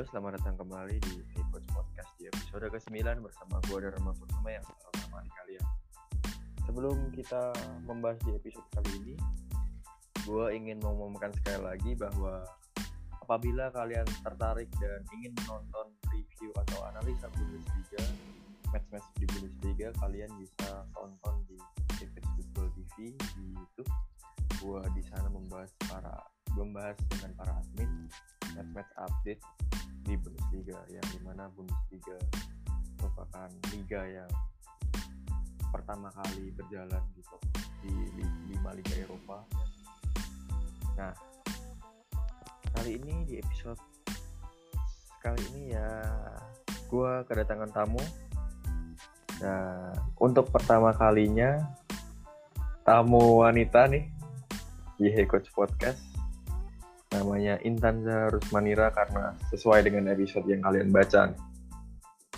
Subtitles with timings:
[0.00, 1.12] Halo, selamat datang kembali di
[1.52, 5.64] Coach Podcast di episode ke-9 bersama gue dan Rama Kusuma yang selalu menemani kalian.
[6.64, 7.42] Sebelum kita
[7.84, 9.14] membahas di episode kali ini,
[10.24, 12.48] gue ingin mengumumkan sekali lagi bahwa
[13.20, 18.00] apabila kalian tertarik dan ingin menonton review atau analisa Bundesliga,
[18.72, 21.60] match-match di Bundesliga, kalian bisa tonton di
[22.00, 23.92] David Football TV di YouTube.
[24.64, 26.24] Gue di sana membahas para
[26.56, 28.08] membahas dengan para admin
[28.56, 29.42] match-match update
[30.04, 32.18] di Bundesliga yang di mana Bundesliga
[33.00, 34.32] merupakan liga yang
[35.70, 37.36] pertama kali berjalan gitu
[37.80, 37.94] di
[38.50, 39.46] lima liga Eropa.
[40.98, 41.14] Nah,
[42.76, 43.80] kali ini di episode
[45.20, 45.88] kali ini ya
[46.90, 48.02] gue kedatangan tamu.
[49.40, 51.60] Nah, untuk pertama kalinya
[52.84, 54.04] tamu wanita nih
[55.00, 56.09] di Hey Coach Podcast
[57.10, 61.34] namanya Intan Rusmanira karena sesuai dengan episode yang kalian baca.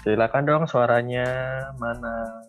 [0.02, 1.28] Silakan dong suaranya
[1.76, 2.42] mana?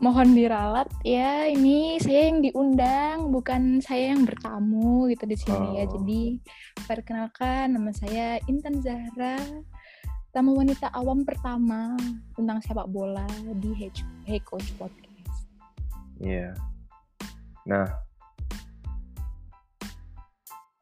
[0.00, 5.84] Mohon diralat ya, ini saya yang diundang, bukan saya yang bertamu gitu di sini ya.
[5.84, 6.00] Oh.
[6.00, 6.40] Jadi
[6.88, 9.36] perkenalkan nama saya Intan Zahra,
[10.32, 12.00] tamu wanita awam pertama
[12.32, 13.28] tentang sepak bola
[13.60, 13.92] di
[14.24, 15.44] Hey, Coach Podcast.
[16.16, 16.56] Iya.
[17.68, 17.84] Nah,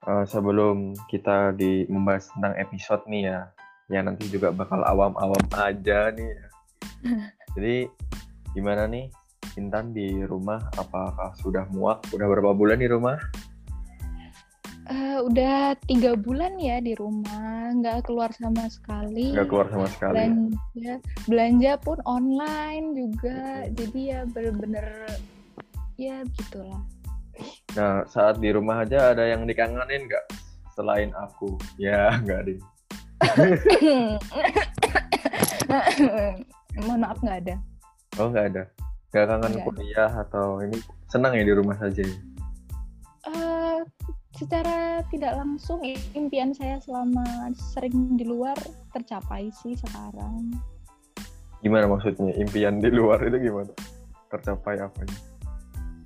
[0.09, 3.41] eh, sebelum kita di membahas tentang episode nih ya,
[3.92, 6.33] yang nanti juga bakal awam-awam aja nih.
[6.33, 6.47] ya.
[7.55, 7.77] Jadi
[8.56, 9.12] gimana nih
[9.61, 10.59] Intan di rumah?
[10.81, 12.03] Apakah sudah muak?
[12.14, 13.19] Udah berapa bulan di rumah?
[14.89, 19.36] Eh, udah tiga bulan ya di rumah, nggak keluar sama sekali.
[19.36, 20.17] Nggak keluar sama sekali.
[20.17, 20.95] belanja
[21.29, 24.89] belanja pun online juga jadi ya bener-bener
[25.98, 26.81] ya gitulah
[27.77, 30.24] Nah, saat di rumah aja ada yang dikangenin nggak?
[30.72, 32.58] Selain aku, ya nggak deh.
[36.79, 37.58] mohon maaf nggak ada
[38.17, 38.62] Oh nggak ada.
[39.11, 39.64] Nggak kangen ada.
[39.67, 40.79] kuliah atau ini
[41.11, 42.02] senang ya di rumah saja.
[43.29, 43.79] Eh,
[44.39, 45.83] secara tidak langsung
[46.14, 48.56] impian saya selama sering di luar
[48.95, 50.55] tercapai sih sekarang
[51.58, 52.30] Gimana maksudnya?
[52.39, 53.74] Impian di luar itu gimana?
[54.30, 55.18] Tercapai apanya?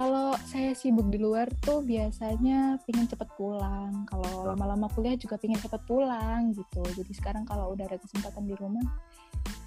[0.02, 5.58] kalau saya sibuk di luar tuh biasanya pengen cepet pulang kalau lama-lama kuliah juga pengen
[5.58, 8.84] cepet pulang gitu jadi sekarang kalau udah ada kesempatan di rumah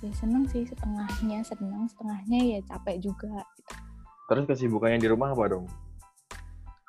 [0.03, 3.74] ya seneng sih setengahnya seneng setengahnya ya capek juga gitu.
[4.25, 5.66] Terus kesibukannya di rumah apa dong?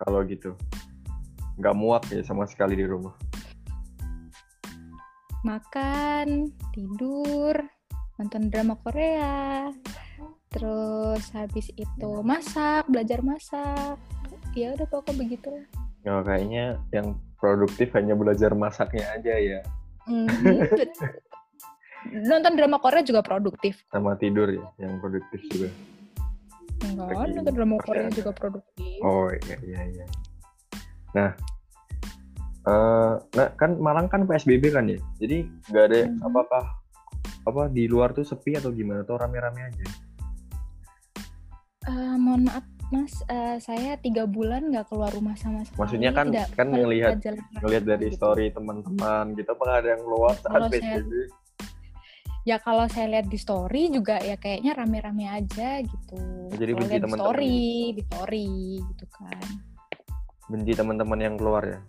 [0.01, 0.57] Kalau gitu.
[1.61, 3.13] Nggak muak ya sama sekali di rumah.
[5.47, 7.55] makan tidur
[8.19, 9.71] nonton drama Korea
[10.56, 14.00] terus habis itu masak belajar masak
[14.56, 15.67] ya udah pokok begitu lah
[16.06, 19.61] Ya, kayaknya yang produktif hanya belajar masaknya aja ya.
[20.06, 20.62] Mhm.
[22.31, 25.67] nonton drama Korea juga produktif Sama tidur ya, yang produktif juga.
[26.87, 30.05] enggak Lagi nonton drama Korea juga produktif Oh iya iya iya.
[31.11, 31.31] Nah,
[32.71, 35.03] eh, nah kan Malang kan PSBB kan ya.
[35.19, 36.23] Jadi nggak ada Mhm.
[36.23, 36.65] apakah
[37.43, 39.03] apa di luar tuh sepi atau gimana?
[39.03, 39.87] Atau rame-rame aja?
[42.37, 46.49] Mohon maaf mas eh, saya tiga bulan nggak keluar rumah sama sekali Maksudnya kan- Tidak
[46.53, 47.17] kan ngelihat-
[47.57, 48.17] Ngelihat dari gitu.
[48.21, 51.13] story teman-teman gitu, apakah ada yang luar saat saya- PSBB?
[52.45, 56.21] ya kalau saya lihat di story juga ya kayaknya rame-rame aja gitu
[56.53, 57.57] Jadi Kalau benci teman-teman story
[57.91, 58.47] di story
[58.85, 59.47] gitu kan
[60.47, 61.81] Benci teman-teman yang keluar ya?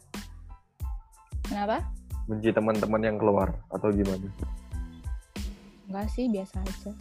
[1.43, 1.77] kenapa
[2.25, 4.31] Benci teman-teman yang keluar atau gimana?
[5.85, 6.91] enggak sih biasa aja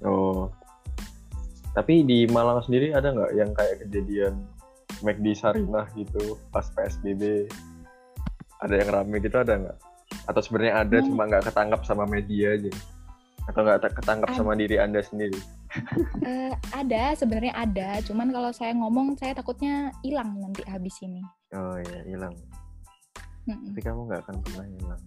[0.00, 0.50] Oh.
[1.72, 4.34] Tapi di Malang sendiri ada nggak yang kayak kejadian
[5.00, 7.46] McD Sarinah gitu pas PSBB?
[8.58, 9.78] Ada yang rame gitu ada nggak?
[10.26, 11.06] Atau sebenarnya ada Hmm.
[11.06, 12.72] cuma nggak ketangkap sama media aja?
[13.46, 14.36] Atau nggak ketangkap Ada.
[14.36, 15.38] sama diri anda sendiri?
[16.24, 21.20] Eh, ada sebenarnya ada cuman kalau saya ngomong saya takutnya hilang nanti habis ini
[21.52, 22.32] Oh iya hilang.
[23.44, 23.72] Mm-mm.
[23.72, 25.02] Tapi kamu nggak akan pernah hilang.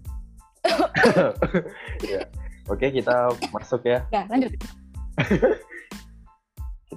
[2.14, 2.22] ya.
[2.70, 4.06] Oke kita masuk ya.
[4.14, 4.54] Udah, lanjut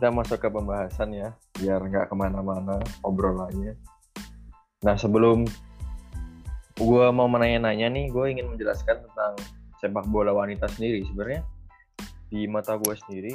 [0.05, 3.73] kita masuk ke pembahasan ya biar nggak ke mana-mana obrolannya.
[4.85, 5.49] Nah sebelum
[6.77, 9.33] gue mau menanya-nanya nih gue ingin menjelaskan tentang
[9.81, 11.09] sepak bola wanita sendiri.
[11.09, 11.41] Sebenarnya
[12.29, 13.33] di mata gue sendiri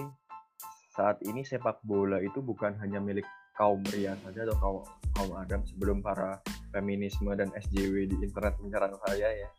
[0.93, 3.25] saat ini sepak bola itu bukan hanya milik
[3.57, 4.79] kaum pria saja atau kaum
[5.17, 6.37] kaum adam sebelum para
[6.69, 9.49] feminisme dan SJW di internet menyerang saya ya.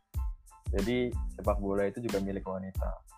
[0.78, 3.10] Jadi sepak bola itu juga milik wanita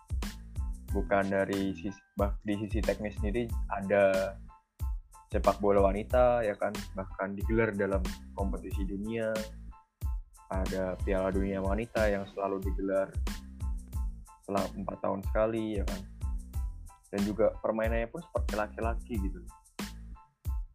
[0.93, 1.99] bukan dari sisi
[2.45, 4.37] di sisi teknis sendiri ada
[5.33, 8.05] sepak bola wanita ya kan bahkan digelar dalam
[8.37, 9.33] kompetisi dunia.
[10.53, 13.09] Ada Piala Dunia Wanita yang selalu digelar
[14.45, 16.01] setelah empat tahun sekali ya kan.
[17.09, 19.41] Dan juga permainannya pun seperti laki-laki gitu.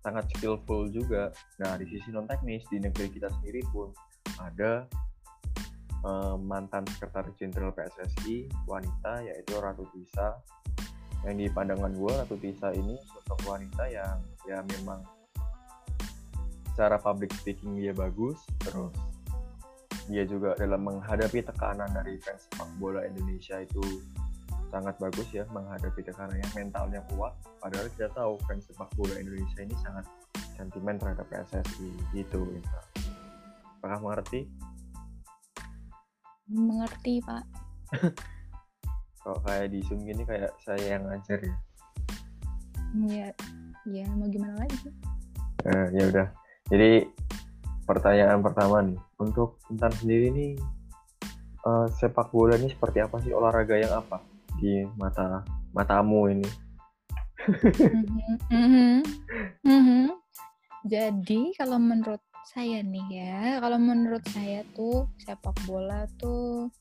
[0.02, 1.30] Sangat skillful juga.
[1.62, 3.94] Nah di sisi non teknis di negeri kita sendiri pun
[4.42, 4.82] ada
[6.04, 10.38] uh, mantan sekretaris jenderal PSSI wanita yaitu Ratu Tisa.
[11.26, 15.02] Yang di pandangan gue Ratu Tisa ini sosok wanita yang ya memang
[16.70, 18.94] secara public speaking dia bagus terus
[20.06, 23.82] dia juga dalam menghadapi tekanan dari fans sepak bola Indonesia itu
[24.72, 27.36] sangat bagus ya menghadapi tekanan yang mentalnya kuat.
[27.60, 30.06] Padahal kita tahu fans sepak bola Indonesia ini sangat
[30.56, 32.78] sentimen terhadap PSSI gitu gitu.
[33.78, 34.50] apakah mengerti
[36.48, 37.44] mengerti pak
[39.22, 41.56] kalau kayak di zoom gini kayak saya yang ngajar ya
[43.08, 43.28] ya
[43.88, 44.88] ya mau gimana lagi
[45.64, 46.26] nah, ya udah
[46.72, 47.08] jadi
[47.88, 50.52] pertanyaan pertama nih untuk Intan sendiri nih
[51.64, 54.20] uh, sepak bola ini seperti apa sih olahraga yang apa
[54.58, 56.48] di mata matamu ini?
[58.50, 58.96] mm-hmm.
[59.64, 60.04] Mm-hmm.
[60.88, 66.72] Jadi kalau menurut saya nih ya, kalau menurut saya tuh sepak bola tuh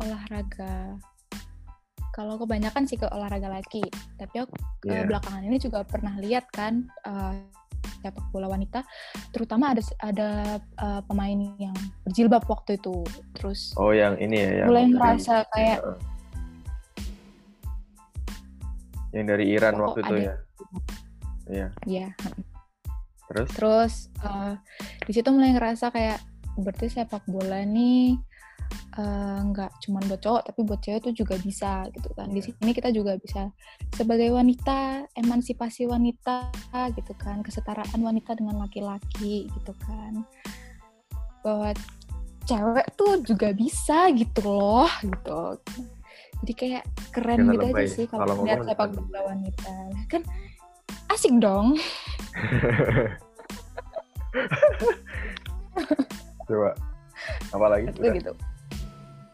[0.00, 0.96] olahraga.
[2.12, 3.84] Kalau kebanyakan sih ke olahraga laki,
[4.16, 4.52] tapi aku
[4.88, 5.04] yeah.
[5.04, 7.36] belakangan ini juga pernah lihat kan uh,
[8.00, 8.82] sepak bola wanita
[9.30, 10.28] terutama ada ada
[10.80, 11.76] uh, pemain yang
[12.08, 13.04] berjilbab waktu itu.
[13.36, 15.80] Terus oh yang ini ya yang mulai merasa kayak
[19.12, 20.34] yang dari Iran oh, waktu itu ya?
[21.48, 21.68] iya.
[21.84, 22.08] Iya
[23.32, 23.48] terus?
[23.56, 24.54] Terus uh,
[25.08, 26.20] di situ mulai ngerasa kayak
[26.60, 28.20] berarti sepak bola nih
[28.92, 32.28] Eh, nggak uh, cuma buat cowok tapi buat cewek tuh juga bisa gitu kan.
[32.28, 32.52] Di iya.
[32.52, 33.48] sini kita juga bisa
[33.96, 36.52] sebagai wanita emansipasi wanita
[36.92, 40.28] gitu kan kesetaraan wanita dengan laki-laki gitu kan.
[41.40, 41.72] Bahwa
[42.44, 45.40] cewek tuh juga bisa gitu loh gitu.
[46.44, 46.84] Jadi kayak
[47.16, 49.72] keren Jangan gitu aja sih kalau lihat sepak bola wanita.
[50.12, 50.22] Kan
[51.08, 51.80] asik dong
[56.48, 56.72] coba.
[57.52, 57.92] Apa lagi?
[57.92, 58.32] Gitu.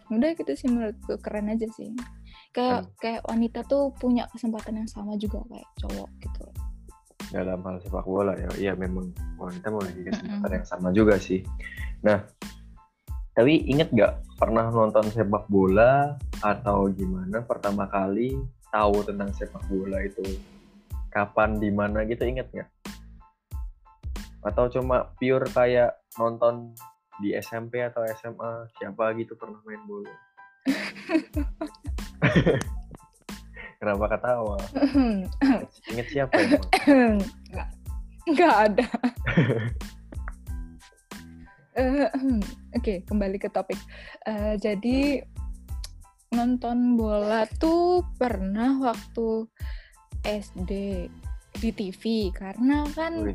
[0.09, 1.93] Udah gitu sih menurutku keren aja sih.
[2.53, 2.93] Kayak hmm.
[2.99, 6.45] kayak wanita tuh punya kesempatan yang sama juga kayak cowok gitu.
[7.29, 8.49] Dalam hal sepak bola ya.
[8.57, 11.45] Iya memang wanita memiliki kesempatan yang sama juga sih.
[12.03, 12.25] Nah
[13.39, 18.35] tapi inget gak pernah nonton sepak bola atau gimana pertama kali
[18.75, 20.25] tahu tentang sepak bola itu?
[21.09, 22.69] Kapan di mana gitu inget nggak
[24.47, 26.75] atau cuma pure kayak nonton
[27.19, 30.15] di SMP atau SMA siapa gitu pernah main bola?
[33.79, 34.59] Kenapa ketawa?
[35.91, 36.59] Inget siapa ya
[38.29, 38.55] nggak.
[38.69, 38.87] Ada.
[41.79, 42.11] Uh,
[42.77, 43.79] oke okay, kembali ke topik.
[44.27, 45.23] Uh, jadi
[46.35, 49.49] nonton bola tuh pernah waktu
[50.27, 50.73] SD
[51.59, 53.33] di TV karena kan oh,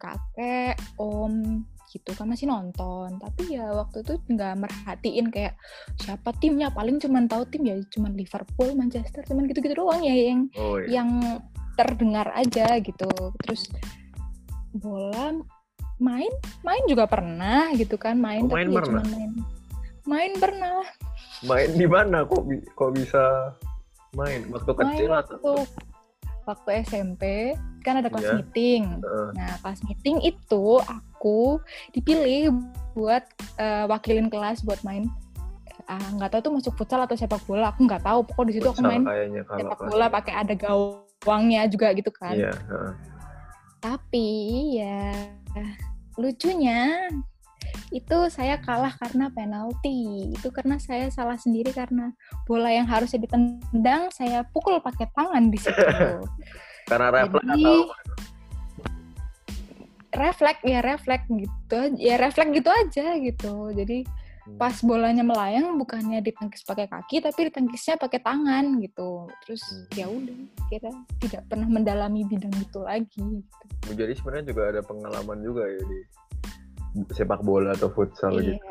[0.00, 1.60] kakek om
[1.90, 3.18] gitu kan masih nonton.
[3.18, 5.58] Tapi ya waktu itu nggak merhatiin kayak
[5.98, 6.70] siapa timnya?
[6.70, 11.02] Paling cuman tahu tim ya cuman Liverpool Manchester cuman gitu-gitu doang ya yang oh, iya.
[11.02, 11.10] yang
[11.74, 13.10] terdengar aja gitu.
[13.44, 13.68] Terus
[14.70, 15.34] bola
[16.00, 16.32] main
[16.64, 19.32] main juga pernah gitu kan main oh, tapi main ya cuman main.
[20.08, 20.80] Main pernah
[21.44, 22.24] main di mana?
[22.24, 23.52] Kok kok bisa
[24.16, 24.46] main?
[24.48, 25.66] Waktu kecil main atau
[26.48, 28.36] waktu SMP kan ada kelas yeah.
[28.40, 28.82] meeting.
[29.00, 29.32] Uh.
[29.32, 31.60] Nah, kelas meeting itu aku
[31.96, 32.52] dipilih
[32.92, 33.24] buat
[33.56, 35.08] uh, wakilin kelas buat main
[35.90, 38.68] ah nggak tahu tuh masuk futsal atau sepak bola aku nggak tahu pokok di situ
[38.70, 39.02] aku main
[39.42, 42.94] sepak bola pakai ada gawangnya juga gitu kan yeah, uh.
[43.82, 44.28] tapi
[44.78, 45.10] ya
[46.14, 47.10] lucunya
[47.90, 52.14] itu saya kalah karena penalti itu karena saya salah sendiri karena
[52.46, 55.74] bola yang harusnya ditendang saya pukul pakai tangan di situ
[56.90, 57.78] karena refleks Jadi, atau
[60.10, 64.58] refleks ya refleks gitu ya refleks gitu aja gitu jadi hmm.
[64.58, 69.94] pas bolanya melayang bukannya ditangkis pakai kaki tapi ditangkisnya pakai tangan gitu terus hmm.
[69.94, 70.36] ya udah
[70.66, 70.90] kira
[71.22, 73.94] tidak pernah mendalami bidang itu lagi gitu.
[73.94, 76.00] jadi sebenarnya juga ada pengalaman juga ya di
[77.14, 78.56] sepak bola atau futsal iya.
[78.56, 78.66] gitu.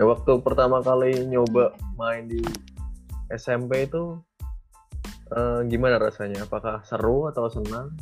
[0.00, 1.84] Ya waktu pertama kali nyoba iya.
[1.98, 2.40] main di
[3.28, 4.16] SMP itu
[5.32, 6.48] uh, gimana rasanya?
[6.48, 7.92] Apakah seru atau senang?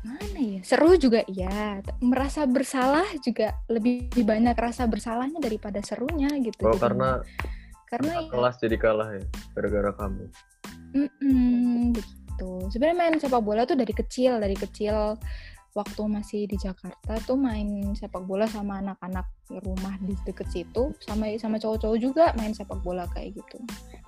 [0.00, 0.60] Mana ya?
[0.64, 1.84] Seru juga ya.
[2.00, 6.64] Merasa bersalah juga lebih banyak rasa bersalahnya daripada serunya gitu.
[6.64, 7.20] Oh, karena
[7.92, 10.24] karena ya, kelas jadi kalah ya gara-gara kamu.
[10.96, 12.52] Mm -mm, begitu.
[12.72, 15.20] Sebenarnya main sepak bola tuh dari kecil, dari kecil
[15.72, 19.24] waktu masih di Jakarta tuh main sepak bola sama anak-anak
[19.64, 23.56] rumah di deket situ sama sama cowok-cowok juga main sepak bola kayak gitu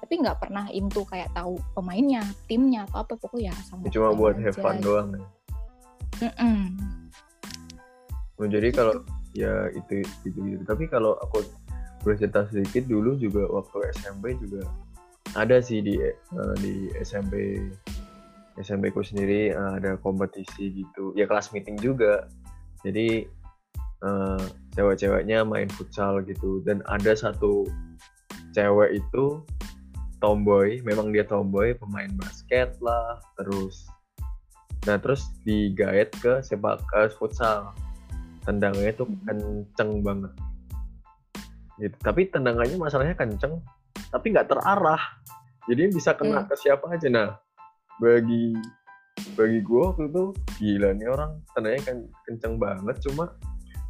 [0.00, 4.56] tapi nggak pernah into kayak tahu pemainnya timnya atau apa pokoknya sama cuma buat have
[4.56, 5.24] fun doang ya.
[6.22, 6.62] Mm-mm.
[8.38, 9.02] Oh, jadi kalau
[9.34, 10.62] ya itu itu gitu.
[10.66, 11.42] Tapi kalau aku
[12.02, 14.66] boleh cerita sedikit dulu juga waktu SMP juga
[15.34, 17.62] ada sih di eh, di SMP
[18.60, 21.10] SMP ku sendiri eh, ada kompetisi gitu.
[21.18, 22.30] Ya kelas meeting juga.
[22.86, 23.26] Jadi
[24.04, 24.44] eh,
[24.78, 26.62] cewek-ceweknya main futsal gitu.
[26.62, 27.66] Dan ada satu
[28.54, 29.42] cewek itu
[30.22, 33.84] tomboy, memang dia tomboy, pemain basket lah, terus.
[34.86, 37.74] Nah terus digait ke sepak ke futsal.
[38.44, 40.32] Tendangannya tuh kenceng banget.
[41.80, 41.96] Gitu.
[42.04, 43.58] Tapi tendangannya masalahnya kenceng
[44.14, 45.00] tapi nggak terarah.
[45.66, 46.48] Jadi bisa kena Hmm.
[46.48, 47.08] ke siapa aja.
[47.10, 47.28] Nah
[48.02, 48.54] bagi
[49.34, 50.24] bagi gue waktu itu
[50.58, 51.30] gila nih orang.
[51.54, 51.96] Tendangannya kan
[52.26, 53.24] kenceng banget cuma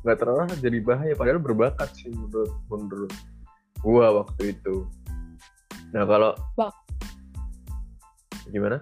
[0.05, 1.13] nggak terarah jadi bahaya.
[1.17, 3.13] Padahal berbakat sih menurut menurut
[3.85, 4.89] gua waktu itu.
[5.93, 6.73] Nah kalau Wah.
[8.49, 8.81] gimana?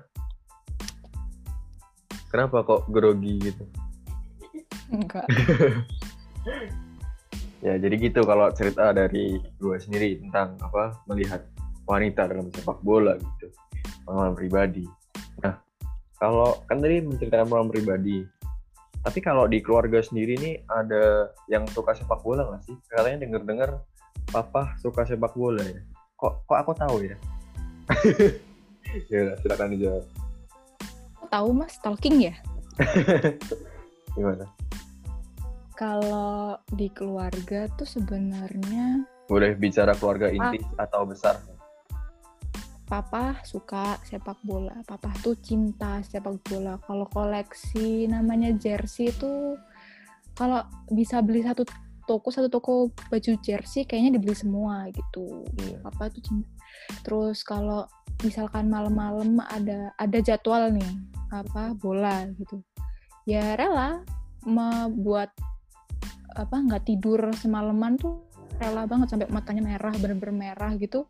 [2.31, 3.65] Kenapa kok grogi gitu?
[4.89, 5.27] Enggak.
[7.63, 11.47] Ya jadi gitu kalau cerita dari gue sendiri tentang apa melihat
[11.87, 13.55] wanita dalam sepak bola gitu
[14.03, 14.83] pengalaman pribadi.
[16.23, 18.23] Kalau kan tadi menceritakan pengalaman pribadi,
[19.03, 22.79] tapi kalau di keluarga sendiri nih ada yang suka sepak bola nggak sih?
[22.87, 23.83] Katanya denger-dengar
[24.31, 25.83] papa suka sepak bola ya.
[26.15, 27.19] Kok kok aku tahu ya?
[29.13, 30.05] ya silakan dijawab.
[31.33, 32.35] tahu mas stalking ya
[34.17, 34.45] Gimana?
[35.73, 41.41] kalau di keluarga tuh sebenarnya Boleh bicara keluarga inti atau besar?
[42.93, 44.77] Papa suka sepak bola.
[44.85, 46.77] Papa tuh cinta sepak bola.
[46.85, 49.57] Kalau koleksi namanya jersey itu
[50.37, 50.61] kalau
[50.93, 51.65] bisa beli satu
[52.05, 55.49] toko satu toko baju jersey kayaknya dibeli semua gitu.
[55.57, 55.81] Iya.
[55.81, 56.49] papa tuh cinta.
[57.01, 57.89] Terus kalau
[58.21, 60.93] misalkan malam-malam ada ada jadwal nih
[61.33, 62.61] apa bola gitu.
[63.25, 64.05] Ya rela
[64.45, 65.33] membuat
[66.37, 68.21] apa nggak tidur semalaman tuh
[68.61, 71.09] rela banget sampai matanya merah bener-bener merah gitu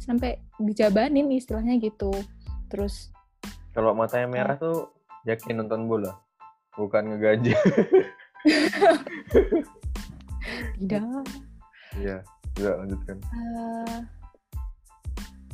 [0.00, 2.10] sampai dijabanin istilahnya gitu.
[2.72, 3.12] Terus
[3.70, 4.90] Kalau matanya merah tuh
[5.28, 6.18] yakin nonton bola,
[6.74, 7.54] bukan ngegaji.
[10.80, 11.04] tidak.
[12.00, 12.16] Iya,
[12.56, 13.16] juga lanjutkan.
[13.20, 14.00] eh,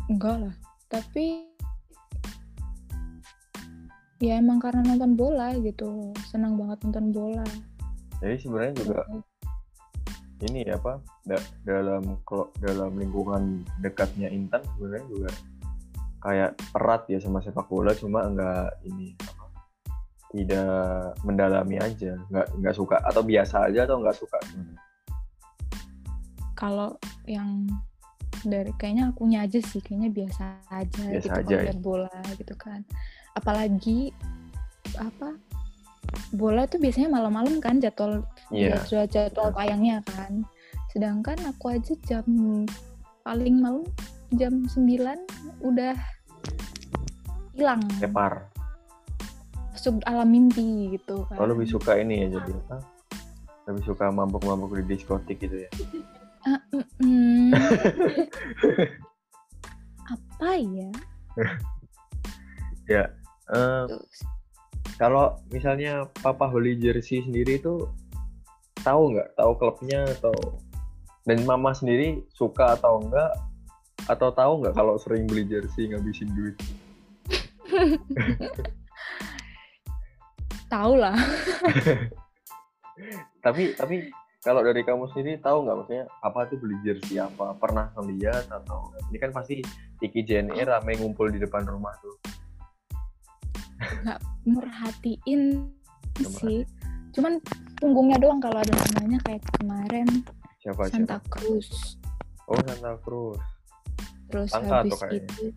[0.08, 0.54] enggak lah.
[0.86, 1.44] Tapi
[4.22, 6.14] ya emang karena nonton bola gitu.
[6.30, 7.44] Senang banget nonton bola.
[8.24, 8.98] Jadi sebenarnya juga
[10.44, 12.20] ini ya apa da- dalam
[12.60, 15.30] dalam lingkungan dekatnya Intan sebenarnya juga
[16.20, 19.44] kayak erat ya sama sepak bola cuma enggak ini apa
[20.34, 24.38] tidak mendalami aja nggak nggak suka atau biasa aja atau nggak suka
[26.56, 27.64] kalau yang
[28.44, 31.72] dari kayaknya akunya aja sih kayaknya biasa aja Biasa gitu aja ya.
[31.80, 32.84] bola gitu kan
[33.32, 34.12] apalagi
[35.00, 35.36] apa
[36.32, 38.76] bola tuh biasanya malam-malam kan jadwal Iya.
[38.86, 40.44] jadwal jadwal tayangnya kan
[40.92, 42.24] sedangkan aku aja jam
[43.22, 43.84] paling malam
[44.34, 45.16] jam 9
[45.62, 45.94] udah
[47.52, 48.48] hilang Tepar.
[49.70, 52.76] masuk alam mimpi gitu kan Oh lebih suka ini ya jadi apa?
[53.66, 55.70] Lebih suka mabuk-mabuk di diskotik gitu ya.
[56.42, 56.60] Ah,
[60.06, 60.90] apa ya
[62.86, 63.10] Ya.
[63.50, 64.22] Terus,
[64.96, 67.84] kalau misalnya papa beli jersey sendiri itu
[68.80, 69.36] tahu nggak?
[69.36, 70.32] Tahu klubnya atau
[71.28, 73.28] dan mama sendiri suka atau enggak
[74.08, 76.56] atau tahu nggak kalau sering beli jersey ngabisin duit?
[80.66, 81.14] Tahu lah.
[83.44, 84.10] Tapi tapi
[84.42, 87.54] kalau dari kamu sendiri tahu nggak maksudnya apa tuh beli jersey apa?
[87.54, 89.62] Pernah ngeliat atau ini kan pasti
[90.02, 92.18] Iki JNE rame ngumpul di depan rumah tuh
[94.46, 95.68] merhatiin
[96.16, 96.38] Coba.
[96.40, 96.62] sih.
[97.12, 97.42] Cuman
[97.76, 100.08] punggungnya doang kalau ada namanya kayak kemarin.
[100.62, 101.98] Siapa Santa siapa Cruz.
[102.48, 103.42] Oh Santa Cruz.
[104.30, 105.52] Terus Langka habis itu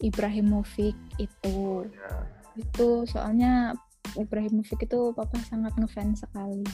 [0.00, 1.86] Ibrahimovic itu.
[1.92, 3.72] Ya itu soalnya
[4.18, 6.66] Ibrahimovic itu papa sangat ngefans sekali.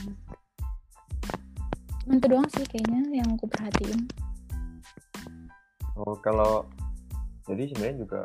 [2.03, 4.07] Cuman itu doang sih kayaknya yang aku perhatiin.
[5.97, 6.65] Oh kalau
[7.45, 8.21] jadi sebenarnya juga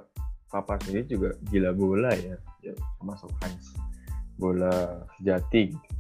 [0.53, 3.73] papa sendiri juga gila bola ya, ya termasuk fans
[4.37, 5.73] bola sejati.
[5.73, 5.97] gitu.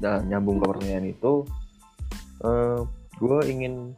[0.00, 1.44] Nah nyambung ke pertanyaan itu,
[2.40, 2.80] eh
[3.20, 3.92] gue ingin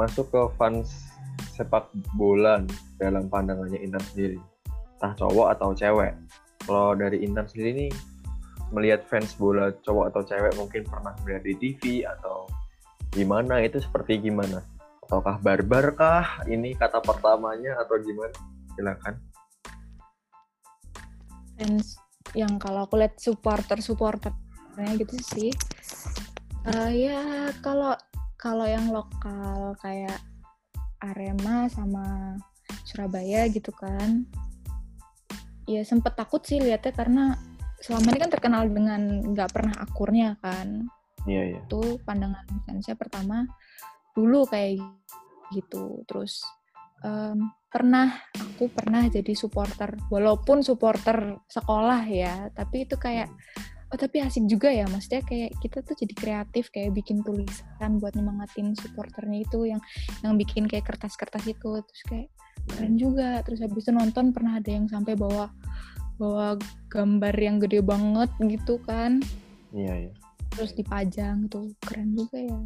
[0.00, 1.12] masuk ke fans
[1.52, 2.64] sepak bola
[2.96, 4.40] dalam pandangannya Intan sendiri,
[4.96, 6.16] entah cowok atau cewek.
[6.64, 7.92] Kalau dari Intan sendiri nih,
[8.72, 12.48] melihat fans bola cowok atau cewek mungkin pernah melihat di TV atau
[13.12, 14.64] gimana itu seperti gimana?
[15.06, 18.55] Ataukah barbar kah ini kata pertamanya atau gimana?
[18.76, 19.14] Silakan.
[21.56, 21.96] Fans
[22.36, 25.50] yang kalau aku lihat supporter supporternya gitu sih.
[26.68, 27.96] Uh, ya kalau
[28.36, 30.20] kalau yang lokal kayak
[31.00, 32.36] Arema sama
[32.86, 34.26] Surabaya gitu kan
[35.66, 37.24] ya sempet takut sih lihatnya karena
[37.82, 39.02] selama ini kan terkenal dengan
[39.34, 40.86] nggak pernah akurnya kan
[41.26, 43.44] iya iya itu pandangan fansnya pertama
[44.14, 44.80] dulu kayak
[45.52, 46.46] gitu terus
[47.04, 53.28] um, pernah aku pernah jadi supporter walaupun supporter sekolah ya tapi itu kayak
[53.92, 58.16] oh tapi asik juga ya maksudnya kayak kita tuh jadi kreatif kayak bikin tulisan buat
[58.16, 59.80] nyemangatin supporternya itu yang
[60.24, 62.28] yang bikin kayak kertas-kertas itu terus kayak
[62.66, 63.40] keren juga.
[63.46, 65.50] Terus habis itu nonton pernah ada yang sampai bawa
[66.16, 66.58] bawa
[66.90, 69.22] gambar yang gede banget gitu kan.
[69.70, 70.12] Iya iya
[70.56, 72.60] terus dipajang tuh keren juga ya.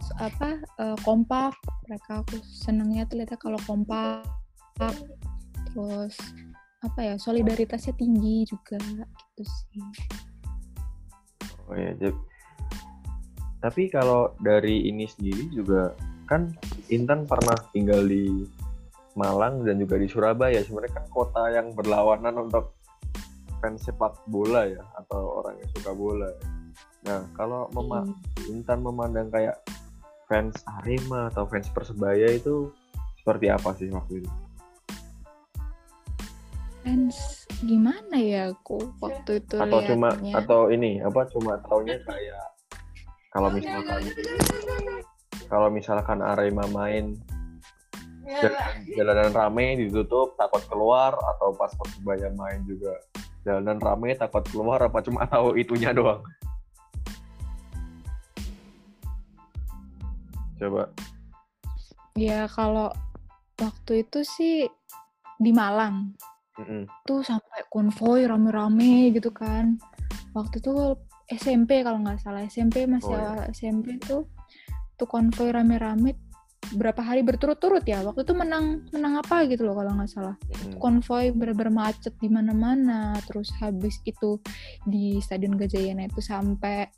[0.00, 1.52] So, apa uh, kompak
[1.90, 4.22] mereka aku senangnya tuh lihatnya kalau kompak.
[5.70, 6.14] Terus
[6.80, 9.84] apa ya solidaritasnya tinggi juga gitu sih.
[11.68, 12.16] Oh ya, jadi,
[13.60, 15.92] tapi kalau dari ini sendiri juga
[16.24, 16.54] kan
[16.90, 18.48] Intan pernah tinggal di
[19.14, 20.58] Malang dan juga di Surabaya.
[20.64, 22.74] Sebenarnya kan kota yang berlawanan untuk
[23.60, 26.30] fans sepak bola ya atau orang yang suka bola.
[27.00, 28.52] Nah, kalau mema hmm.
[28.52, 29.56] Intan memandang kayak
[30.28, 32.68] fans Arema atau fans Persebaya itu
[33.20, 34.30] seperti apa sih waktu itu?
[36.84, 39.88] Fans gimana ya aku waktu itu atau liatnya.
[39.92, 42.44] cuma atau ini apa cuma taunya kayak
[43.36, 44.00] kalau misalkan
[45.44, 47.20] kalau misalkan Arema main
[48.96, 52.96] jalanan rame ditutup takut keluar atau pas Persebaya main juga
[53.44, 56.24] jalanan rame takut keluar apa cuma tahu itunya doang
[60.60, 60.92] coba.
[62.14, 62.92] Ya kalau
[63.56, 64.68] waktu itu sih
[65.40, 66.12] di Malang.
[66.60, 67.08] Mm-hmm.
[67.08, 69.80] tuh sampai konvoy rame-rame gitu kan.
[70.36, 70.92] Waktu itu
[71.32, 72.44] SMP kalau nggak salah.
[72.44, 73.24] SMP masih oh, iya.
[73.32, 74.28] awal SMP tuh
[75.00, 76.20] tuh konvoy rame-rame
[76.76, 78.04] berapa hari berturut-turut ya.
[78.04, 80.36] Waktu itu menang menang apa gitu loh kalau nggak salah.
[80.36, 80.76] Hmm.
[80.76, 83.16] konvoy bener-bener macet di mana-mana.
[83.24, 84.36] Terus habis itu
[84.84, 86.92] di Stadion Gajayana itu sampai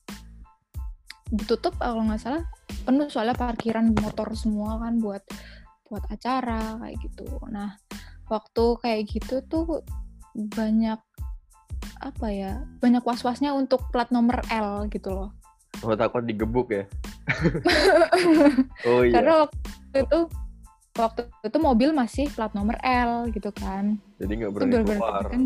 [1.32, 2.44] ditutup kalau nggak salah
[2.84, 5.24] penuh soalnya parkiran motor semua kan buat
[5.88, 7.76] buat acara kayak gitu nah
[8.28, 9.84] waktu kayak gitu tuh
[10.32, 11.00] banyak
[12.02, 15.30] apa ya banyak was-wasnya untuk plat nomor L gitu loh.
[15.82, 16.84] Oh takut digebuk ya?
[18.88, 19.14] oh iya.
[19.18, 20.18] Karena waktu itu
[20.98, 23.98] waktu itu mobil masih plat nomor L gitu kan.
[24.18, 25.24] Jadi nggak berani itu keluar.
[25.30, 25.42] Kan,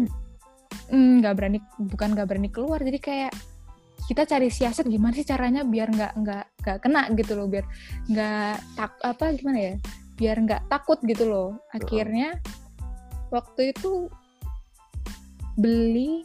[0.91, 3.33] nggak mm, berani bukan nggak berani keluar jadi kayak
[4.07, 7.67] kita cari siasat gimana sih caranya biar nggak nggak nggak kena gitu loh biar
[8.07, 9.75] nggak tak apa gimana ya
[10.17, 12.39] biar nggak takut gitu loh akhirnya
[13.35, 14.07] waktu itu
[15.59, 16.23] beli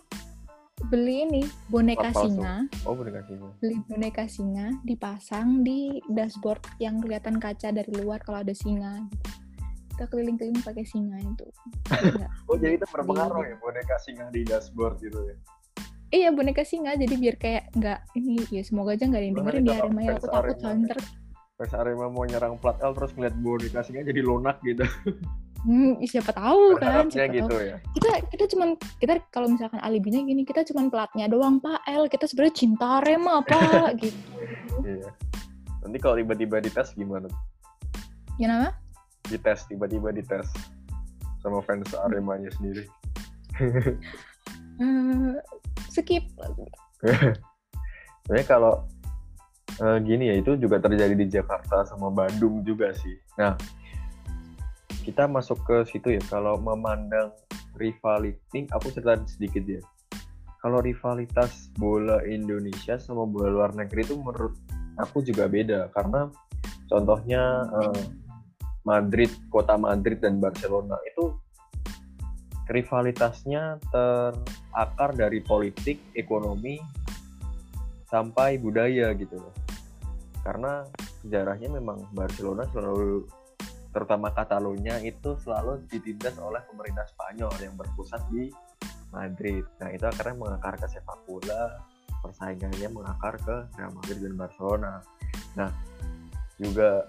[0.90, 2.66] beli ini boneka singa.
[2.90, 3.48] Oh, boneka singa.
[3.62, 9.06] Beli boneka singa dipasang di dashboard yang kelihatan kaca dari luar kalau ada singa.
[9.94, 11.46] Kita keliling-keliling pakai singa itu.
[12.50, 15.38] oh, jadi itu berpengaruh ya boneka singa di dashboard gitu ya.
[16.12, 19.64] Iya boneka singa jadi biar kayak nggak ini ya semoga aja nggak ada yang dengerin
[19.64, 20.96] di Arema ya aku takut soalnya
[21.56, 24.84] Pas Arema mau nyerang plat L terus ngeliat boneka singa jadi lunak gitu.
[25.62, 27.70] Hmm, siapa tahu kan siapa gitu tahu.
[27.70, 27.78] ya.
[27.94, 32.26] Kita kita cuman kita kalau misalkan alibinya gini, kita cuman pelatnya doang Pak L, kita
[32.26, 34.22] sebenarnya cinta Rema Pak gitu.
[34.82, 35.10] Iya.
[35.86, 37.30] Nanti kalau tiba-tiba dites gimana?
[38.42, 38.74] Gimana?
[39.30, 40.50] Dites tiba-tiba dites
[41.46, 42.90] sama fans Aremanya sendiri.
[44.82, 45.38] hmm,
[45.92, 46.24] skip.
[48.24, 48.88] Sebenarnya kalau
[49.84, 53.20] uh, gini ya itu juga terjadi di Jakarta sama Bandung juga sih.
[53.36, 53.60] Nah,
[55.04, 57.36] kita masuk ke situ ya kalau memandang
[57.76, 59.82] rivalitas aku cerita sedikit ya
[60.62, 64.54] kalau rivalitas bola Indonesia sama bola luar negeri itu menurut
[65.02, 66.30] aku juga beda karena
[66.86, 68.04] contohnya eh,
[68.86, 71.34] Madrid kota Madrid dan Barcelona itu
[72.72, 76.80] rivalitasnya terakar dari politik ekonomi
[78.08, 79.56] sampai budaya gitu loh
[80.42, 80.88] karena
[81.22, 83.30] sejarahnya memang Barcelona selalu
[83.92, 88.48] terutama Catalonia itu selalu ditindas oleh pemerintah Spanyol yang berpusat di
[89.12, 89.68] Madrid.
[89.84, 91.76] Nah itu akhirnya mengakar ke sepak bola,
[92.24, 94.94] persaingannya mengakar ke Real Madrid dan Barcelona.
[95.60, 95.70] Nah
[96.56, 97.04] juga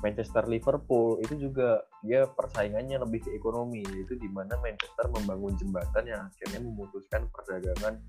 [0.00, 6.04] Manchester Liverpool itu juga dia persaingannya lebih ke ekonomi, yaitu di mana Manchester membangun jembatan
[6.08, 8.00] yang akhirnya memutuskan perdagangan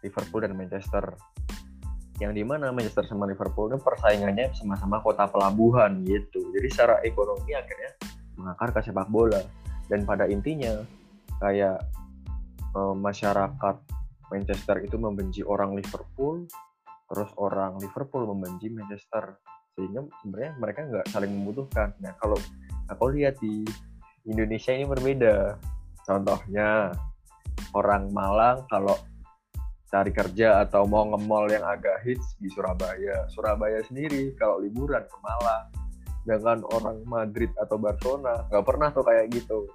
[0.00, 1.04] Liverpool dan Manchester.
[2.16, 6.40] Yang di mana Manchester sama Liverpool itu persaingannya sama-sama kota pelabuhan gitu.
[6.56, 7.92] Jadi secara ekonomi akhirnya
[8.40, 9.40] mengakar ke sepak bola.
[9.92, 10.80] Dan pada intinya
[11.44, 11.76] kayak
[12.72, 13.76] eh, masyarakat
[14.32, 16.48] Manchester itu membenci orang Liverpool
[17.12, 19.36] terus orang Liverpool membenci Manchester
[19.76, 22.36] sehingga sebenarnya mereka nggak saling membutuhkan nah kalau
[22.92, 23.64] aku lihat di
[24.28, 25.56] Indonesia ini berbeda
[26.04, 26.92] contohnya
[27.72, 28.96] orang Malang kalau
[29.92, 33.28] cari kerja atau mau nge-mall yang agak hits di Surabaya.
[33.28, 35.68] Surabaya sendiri kalau liburan ke Malang.
[36.22, 39.68] Dengan orang Madrid atau Barcelona nggak pernah tuh kayak gitu.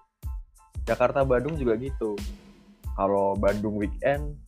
[0.90, 2.18] Jakarta Bandung juga gitu.
[2.98, 4.42] Kalau Bandung weekend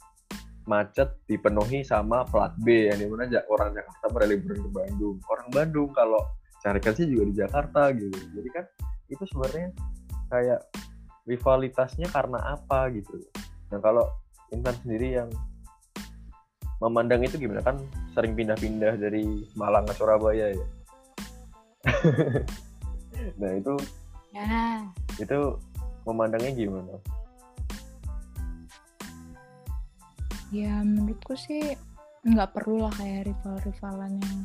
[0.69, 5.17] macet dipenuhi sama plat B yang di mana orang Jakarta pada liburan ke Bandung.
[5.25, 6.21] Orang Bandung kalau
[6.61, 8.13] cari kerja juga di Jakarta gitu.
[8.13, 8.65] Jadi kan
[9.09, 9.73] itu sebenarnya
[10.29, 10.61] kayak
[11.25, 13.17] rivalitasnya karena apa gitu.
[13.73, 14.05] Nah kalau
[14.53, 15.29] Intan sendiri yang
[16.79, 17.75] memandang itu gimana kan
[18.15, 20.67] sering pindah-pindah dari Malang ke Surabaya ya
[23.39, 23.73] nah itu
[24.31, 24.83] ya
[25.19, 25.39] itu
[26.07, 26.95] memandangnya gimana
[30.49, 31.77] ya menurutku sih
[32.25, 34.39] nggak perlu lah kayak rival-rivalan yang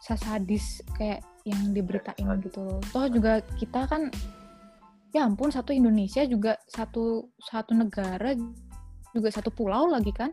[0.00, 2.80] sasadis kayak yang diberitain gitu loh.
[2.94, 4.08] toh juga kita kan
[5.12, 8.36] ya ampun satu Indonesia juga satu satu negara
[9.16, 10.30] juga satu pulau lagi kan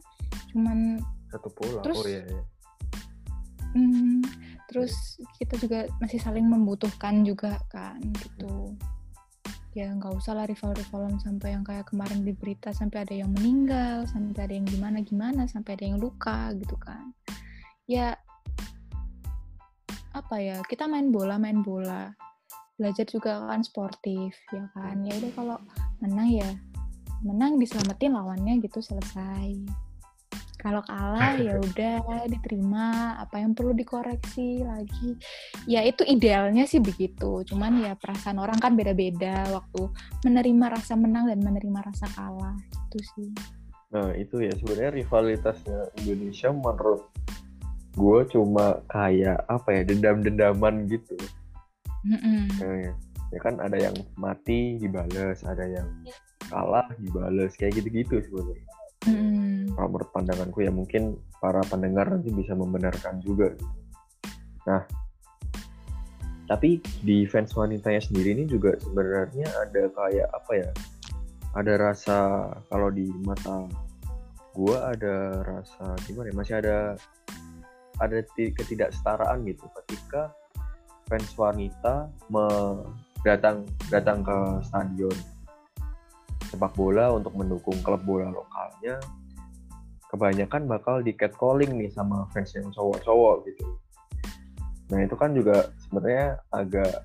[0.51, 0.99] cuman
[1.31, 2.43] satu pulau Terus- oh iya, iya.
[3.75, 4.23] Hmm,
[4.71, 8.71] terus kita juga masih saling membutuhkan juga kan gitu.
[9.75, 14.07] Ya nggak usah lah rival-rivalan sampai yang kayak kemarin di berita sampai ada yang meninggal,
[14.07, 17.11] sampai ada yang gimana-gimana, sampai ada yang luka gitu kan.
[17.83, 18.15] Ya
[20.15, 22.15] apa ya kita main bola main bola.
[22.79, 25.03] Belajar juga kan sportif ya kan.
[25.03, 25.57] Ya udah kalau
[25.99, 26.49] menang ya
[27.27, 29.84] menang diselamatin lawannya gitu selesai
[30.65, 33.13] kalau kalah ya udah diterima.
[33.21, 35.13] Apa yang perlu dikoreksi lagi?
[35.69, 37.45] Ya itu idealnya sih begitu.
[37.45, 39.93] Cuman ya perasaan orang kan beda-beda waktu
[40.25, 42.57] menerima rasa menang dan menerima rasa kalah.
[42.89, 43.29] Itu sih.
[43.93, 44.57] Nah itu ya.
[44.57, 47.13] Sebenarnya rivalitasnya Indonesia menurut
[47.93, 51.13] gue cuma kayak apa ya dendam-dendaman gitu.
[52.09, 52.93] Eh, ya.
[53.37, 55.45] Kan ada yang mati dibales.
[55.45, 55.87] Ada yang
[56.49, 57.53] kalah dibales.
[57.53, 58.74] Kayak gitu-gitu sebenarnya
[59.05, 59.73] Mm-mm.
[59.77, 63.53] kalau menurut pandanganku ya mungkin para pendengar nanti bisa membenarkan juga.
[64.65, 64.81] Nah,
[66.49, 70.69] tapi di fans wanitanya sendiri ini juga sebenarnya ada kayak apa ya?
[71.55, 72.17] Ada rasa
[72.69, 73.69] kalau di mata
[74.57, 76.35] gua ada rasa gimana ya?
[76.35, 76.77] Masih ada
[78.01, 80.33] ada ti- ketidaksetaraan gitu ketika
[81.05, 82.09] fans wanita
[83.21, 85.17] datang datang ke stadion
[86.55, 88.95] sepak bola untuk mendukung klub bola lokalnya
[90.15, 93.65] kebanyakan bakal di catcalling nih sama fans yang cowok-cowok gitu.
[94.87, 97.03] Nah itu kan juga sebenarnya agak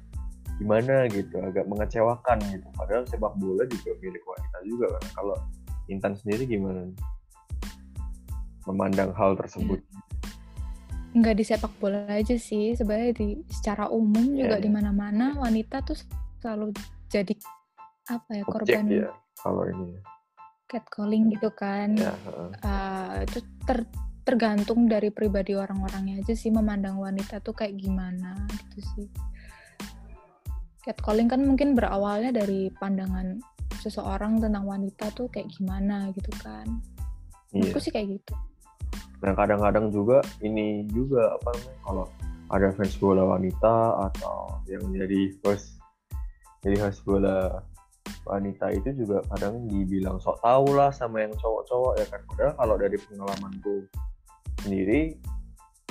[0.62, 2.68] gimana gitu, agak mengecewakan gitu.
[2.78, 5.04] Padahal sepak bola juga milik wanita juga kan.
[5.18, 5.36] Kalau
[5.90, 6.86] Intan sendiri gimana?
[8.68, 9.82] Memandang hal tersebut.
[11.10, 14.62] nggak di sepak bola aja sih sebenarnya di secara umum Iya, juga iya.
[14.62, 15.98] di mana-mana wanita tuh
[16.38, 16.70] selalu
[17.10, 17.34] jadi
[18.06, 19.10] apa ya Objek korban ya
[19.42, 19.96] kalau ini.
[20.70, 22.14] catcalling gitu kan Ya.
[22.62, 23.90] Uh, itu ter-
[24.22, 29.08] tergantung dari pribadi orang-orangnya aja sih memandang wanita tuh kayak gimana gitu sih.
[30.86, 33.42] Catcalling kan mungkin berawalnya dari pandangan
[33.82, 36.68] seseorang tentang wanita tuh kayak gimana gitu kan.
[37.50, 37.66] Iya.
[37.66, 38.34] Menurutku sih kayak gitu.
[39.26, 42.06] Nah kadang-kadang juga ini juga apa namanya kalau
[42.50, 43.74] ada fans bola wanita
[44.10, 45.78] atau yang jadi host
[46.66, 47.62] jadi host bola
[48.30, 52.74] wanita itu juga kadang dibilang sok tahu lah sama yang cowok-cowok ya kan padahal kalau
[52.78, 53.74] dari pengalamanku
[54.62, 55.18] sendiri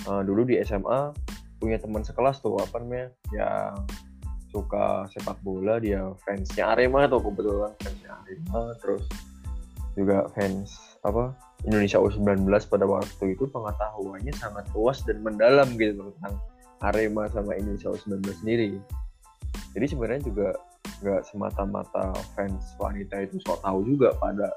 [0.08, 1.12] eh, dulu di SMA
[1.60, 3.76] punya teman sekelas tuh apa namanya yang
[4.50, 9.04] suka sepak bola dia fansnya Arema tuh kebetulan fansnya Arema terus
[9.94, 11.36] juga fans apa
[11.68, 16.40] Indonesia U19 pada waktu itu pengetahuannya sangat luas dan mendalam gitu tentang
[16.80, 18.80] Arema sama Indonesia U19 sendiri.
[19.76, 20.56] Jadi sebenarnya juga
[21.00, 24.52] nggak semata-mata fans wanita itu sok tahu juga pada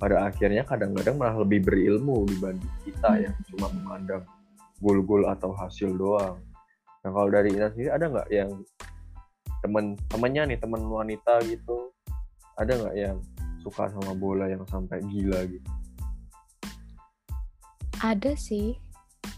[0.00, 3.22] pada akhirnya kadang-kadang malah lebih berilmu dibanding kita Hmm.
[3.28, 4.24] yang cuma memandang
[4.80, 6.40] gol-gol atau hasil doang.
[7.04, 8.50] Nah kalau dari Ina sendiri ada nggak yang
[9.60, 11.92] temen temennya nih temen wanita gitu
[12.56, 13.16] ada nggak yang
[13.60, 15.70] suka sama bola yang sampai gila gitu?
[18.00, 18.72] Ada sih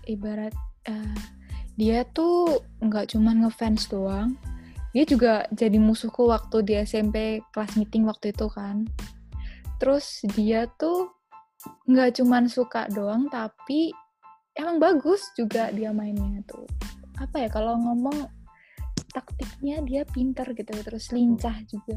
[0.06, 0.54] ibarat
[0.86, 1.18] uh,
[1.74, 4.38] dia tuh nggak cuman ngefans doang,
[4.92, 8.84] dia juga jadi musuhku waktu di SMP kelas meeting waktu itu kan.
[9.80, 11.08] Terus dia tuh
[11.88, 13.90] nggak cuman suka doang tapi
[14.54, 16.68] emang bagus juga dia mainnya tuh.
[17.16, 18.28] Apa ya kalau ngomong
[19.16, 21.96] taktiknya dia pintar gitu terus lincah juga.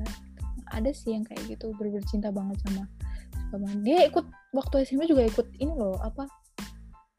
[0.71, 2.89] Ada sih yang kayak gitu bener cinta banget sama
[3.53, 6.25] sama dia ikut waktu SMA juga ikut ini loh apa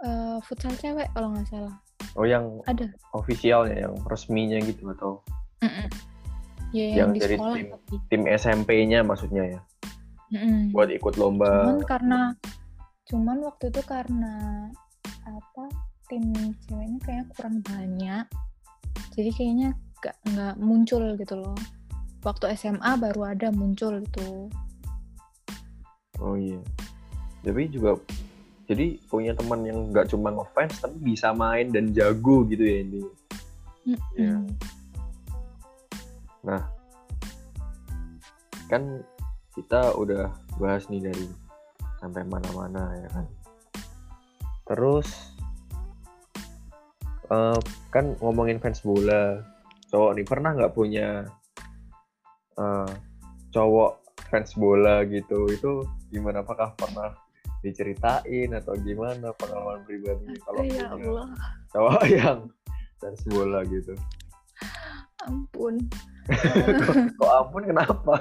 [0.03, 1.75] uh, futsal cewek kalau nggak salah.
[2.17, 2.89] Oh yang ada.
[3.13, 5.21] ofisialnya yang resminya gitu atau
[6.75, 7.95] Ya yang, yang di dari sekolah tim tapi.
[8.11, 9.61] tim SMP-nya maksudnya ya?
[10.27, 10.75] Mm-mm.
[10.75, 11.47] buat ikut lomba.
[11.47, 12.21] Cuman karena
[13.07, 14.35] cuman waktu itu karena
[15.23, 15.65] apa
[16.11, 16.35] tim
[16.67, 18.25] ceweknya kayaknya kurang banyak.
[19.15, 19.69] Jadi kayaknya
[20.03, 21.57] gak nggak muncul gitu loh.
[22.27, 24.51] Waktu SMA baru ada muncul itu
[26.21, 26.61] oh iya.
[27.47, 27.95] Tapi juga
[28.67, 33.03] jadi punya teman yang nggak cuma ngefans tapi bisa main dan jago gitu ya ini
[34.19, 34.43] Iya.
[36.47, 36.63] Mm-mm.
[38.71, 38.83] kan
[39.59, 40.31] kita udah
[40.63, 41.27] bahas nih dari
[41.99, 43.27] sampai mana-mana ya kan?
[44.67, 45.09] Terus
[47.35, 47.59] eh,
[47.91, 49.43] kan ngomongin fans bola
[49.91, 51.27] cowok nih pernah nggak punya
[52.55, 52.91] eh,
[53.51, 55.51] cowok fans bola gitu?
[55.51, 55.83] Itu
[56.15, 56.47] gimana?
[56.47, 57.11] Apakah pernah
[57.67, 61.27] diceritain atau gimana pengalaman pribadi kalau ya punya
[61.75, 62.39] cowok yang
[63.03, 63.99] fans bola gitu?
[65.27, 65.83] Ampun
[67.19, 68.15] kok ampun kenapa?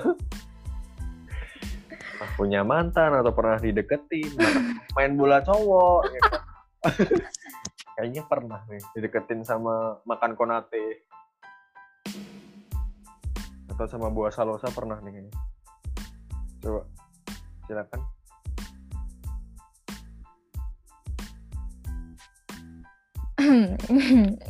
[1.89, 4.37] Pernah punya mantan atau pernah dideketin?
[4.93, 6.41] Main bola cowok ya kan?
[7.95, 11.07] kayaknya pernah nih dideketin sama makan konate.
[13.71, 15.33] Atau sama buah salosa pernah nih kayaknya.
[16.61, 16.81] Coba
[17.65, 18.01] silakan.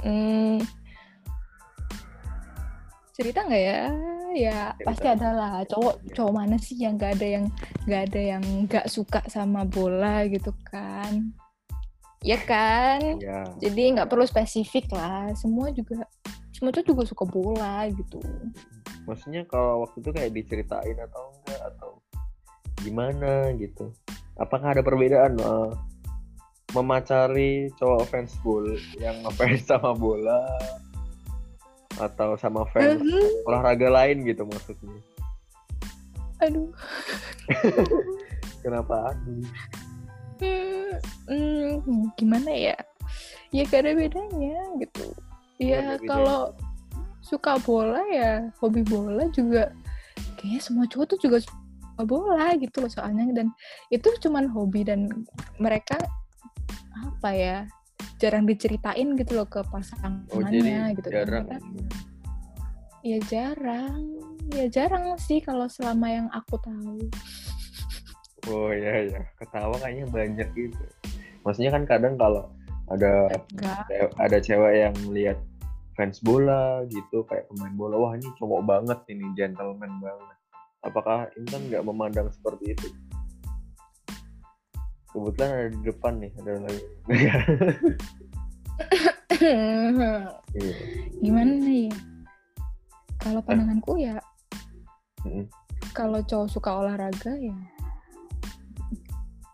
[0.05, 0.61] Hmm.
[3.15, 3.81] Cerita nggak ya?
[4.35, 4.85] Ya Cerita.
[4.91, 5.53] pasti ada lah.
[5.63, 6.11] Cowok Iya.
[6.19, 7.45] cowok mana sih yang nggak ada yang
[7.87, 11.31] nggak ada yang nggak suka sama bola gitu kan?
[12.19, 12.99] Ya kan?
[13.23, 15.31] Ya jadi nggak perlu spesifik lah.
[15.39, 16.03] Semua juga
[16.51, 18.19] semua cowok juga suka bola gitu.
[19.07, 21.89] Maksudnya kalau waktu itu kayak diceritain atau enggak atau
[22.83, 23.95] gimana gitu.
[24.35, 25.71] Apakah ada perbedaan eh,
[26.75, 30.43] memacari cowok fans bola yang ngefans sama bola
[31.99, 33.47] atau sama fans Mhm.
[33.47, 34.99] olahraga lain gitu maksudnya.
[36.43, 36.69] Aduh.
[38.63, 39.15] Kenapa?
[40.41, 40.99] Hmm,
[41.31, 42.77] hmm, gimana ya?
[43.55, 45.15] Ya gak ada bedanya gitu.
[45.61, 46.51] Ya kalau
[47.23, 49.71] suka bola ya hobi bola juga
[50.35, 53.31] kayaknya semua cowok tuh juga suka bola gitu loh soalnya.
[53.31, 53.47] Dan
[53.93, 55.07] itu cuman hobi dan
[55.61, 55.95] mereka
[56.95, 57.57] apa ya
[58.15, 61.45] jarang diceritain gitu loh ke oh pasangannya jadi gitu dan jarang.
[61.47, 62.13] Mereka-
[63.05, 64.01] ya jarang
[64.49, 66.97] ya jarang sih kalau selama yang aku tahu.
[68.49, 70.83] Oh iya ya ketawa kayaknya banyak gitu.
[71.45, 72.49] Maksudnya kan kadang kalau
[72.89, 73.85] ada enggak.
[74.21, 75.37] ada cewek yang lihat
[75.97, 80.37] fans bola gitu kayak pemain bola wah ini cowok banget ini gentleman banget.
[80.85, 82.87] Apakah Intan nggak memandang seperti itu
[85.15, 86.83] kebetulan ada di depan nih ada lagi.
[89.35, 90.23] Iya.
[91.19, 91.91] gimana nih?
[93.19, 94.15] Kalau pandanganku ya
[95.95, 97.55] kalau cowok suka olahraga ya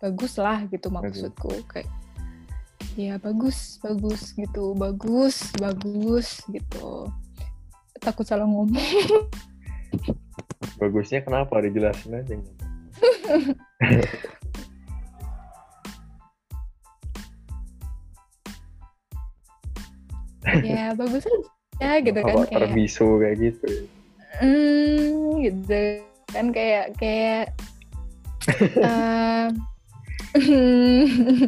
[0.01, 1.53] bagus lah gitu maksudku.
[1.69, 1.87] Kayak
[2.97, 7.07] ya bagus bagus gitu bagus bagus gitu.
[8.01, 8.73] Takut salah ngomong.
[10.81, 11.61] Bagusnya kenapa?
[11.61, 12.35] Dijelasin aja
[20.59, 21.23] ya bagus
[21.79, 23.67] aja gitu kan kayak terbisu kayak gitu.
[24.39, 25.81] Hmm gitu
[26.31, 27.45] kan kayak kayak
[28.81, 29.45] eh,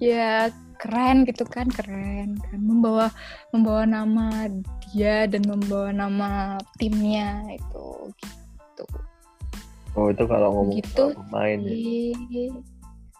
[0.00, 0.48] ya
[0.80, 3.12] keren gitu kan keren kan membawa
[3.52, 4.48] membawa nama
[4.90, 6.30] dia dan membawa nama
[6.80, 8.84] timnya itu gitu.
[9.92, 11.04] Oh itu kalau ngomong Gitu.
[11.18, 11.74] pemain ya.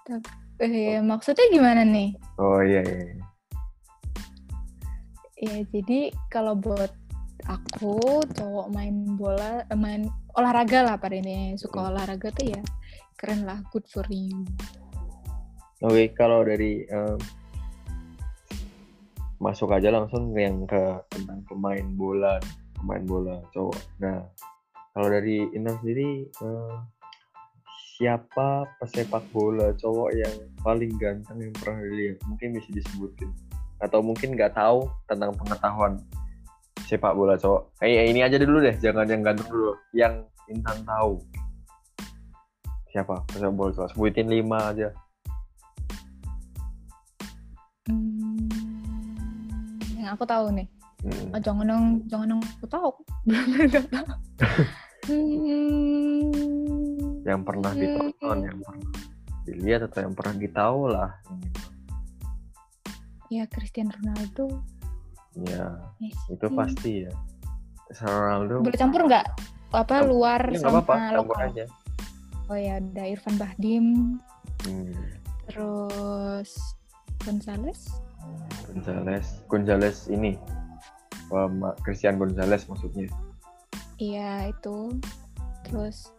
[0.07, 2.15] tapi- eh, maksudnya gimana nih?
[2.39, 3.25] Oh iya iya iya.
[5.41, 6.93] Ya jadi kalau buat
[7.49, 10.05] aku cowok main bola eh, main
[10.37, 12.63] olahraga lah pada ini suka olahraga tuh ya
[13.17, 14.45] keren lah good for you
[15.81, 17.17] Oke, kalau dari em,
[19.41, 22.37] masuk aja langsung yang ke tentang pemain bola,
[22.77, 23.81] pemain bola cowok.
[24.05, 24.21] Nah,
[24.93, 26.77] kalau dari Intan sendiri, eh,
[27.97, 32.21] siapa pesepak bola cowok yang paling ganteng yang pernah dilihat?
[32.29, 33.33] Mungkin bisa disebutin,
[33.81, 35.97] atau mungkin nggak tahu tentang pengetahuan
[36.85, 37.81] sepak bola cowok.
[37.81, 41.23] Eh, ini aja dulu deh, jangan yang ganteng dulu, yang Intan tahu
[42.91, 44.91] siapa sepak bola tua sebutin lima aja
[47.91, 48.47] Hmm,
[49.99, 50.69] yang aku tahu nih.
[51.01, 51.33] Hmm.
[51.33, 52.91] Oh, jangan dong, jangan dong aku tahu.
[55.11, 56.29] Hmm,
[57.25, 57.81] yang pernah Hmm.
[57.83, 58.93] ditonton yang pernah
[59.49, 61.11] dilihat atau yang pernah ditahu lah
[63.31, 64.61] ya Cristiano Ronaldo.
[65.47, 66.35] ya Messi.
[66.35, 67.13] itu pasti ya
[67.87, 69.27] Cristiano Ronaldo Boleh campur nggak?
[69.71, 70.11] Apa Campur.
[70.11, 71.49] luar ya sama apa-apa campur lokal?
[71.49, 71.65] aja
[72.51, 74.19] Oh ya, ada Irfan Bahdim,
[74.67, 74.91] hmm.
[75.47, 76.51] terus
[77.23, 77.87] Gonzales.
[78.67, 80.35] Gonzales Gonzales ini
[81.31, 83.07] Ma- Christian Gonzales maksudnya
[83.97, 84.99] Iya itu.
[85.63, 86.11] Terus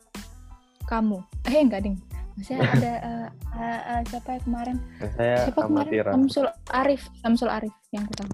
[0.87, 1.19] kamu.
[1.43, 1.99] Eh enggak ding.
[2.33, 4.77] Maksudnya ada eh, eh, eh, siapa ya kemarin?
[5.13, 5.91] Saya Siapa kemarin?
[6.07, 7.01] Samsul Arif.
[7.17, 8.31] Samsul Arif yang ku tahu.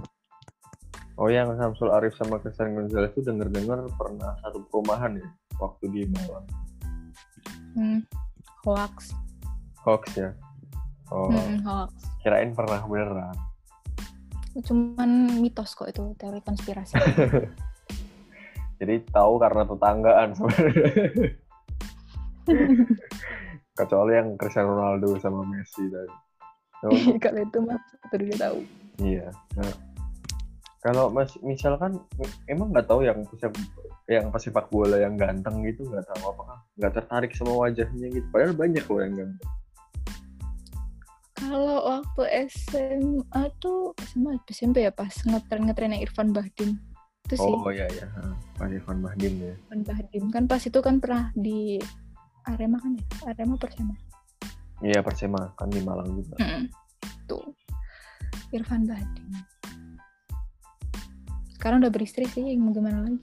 [1.18, 6.02] oh yang Samsul Arif sama Christian Gonzales itu denger-dengar pernah satu perumahan ya waktu di
[6.08, 6.46] Malang
[7.74, 8.00] Hmm.
[8.62, 9.14] Hoax.
[9.80, 10.34] hoax ya
[11.08, 11.94] oh Hmm, hoax.
[12.20, 13.34] kirain pernah beneran
[14.58, 16.98] Cuman mitos kok itu teori konspirasi.
[18.80, 20.90] jadi tahu karena tetanggaan sebenarnya
[23.78, 26.16] kecuali yang Cristiano Ronaldo sama Messi tadi.
[26.90, 27.78] Untuk- Kalau itu mah
[28.10, 28.60] baru dia tahu.
[28.98, 29.74] iya nah,
[30.82, 32.02] kalau mas misalkan
[32.50, 33.62] emang nggak tahu yang pesepak
[34.10, 38.26] yang pesepak bola yang ganteng gitu nggak tahu apakah nggak tertarik sama wajahnya gitu.
[38.34, 39.52] Padahal banyak loh yang ganteng.
[41.38, 46.82] Kalau waktu SMA tuh SMA SMP ya pas ngetren ngetrennya Irfan Bahdim.
[47.30, 47.52] Itu sih.
[47.52, 48.08] Oh iya iya
[48.58, 49.54] Pak Irfan Bahdim ya.
[49.54, 50.24] Irfan Bahdim.
[50.34, 51.78] Kan pas itu kan pernah di
[52.48, 53.04] Arema kan ya?
[53.30, 53.96] Arema Persema.
[54.80, 56.36] Iya Persema kan di Malang juga.
[57.28, 57.52] Tuh.
[58.56, 59.28] Irfan Bahdim
[61.58, 63.20] sekarang udah beristri sih mau gimana lagi?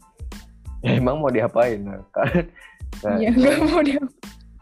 [0.84, 1.80] Ya, emang mau diapain?
[1.80, 2.28] Nah, kan.
[3.00, 4.02] Nah, Iya nggak mau dia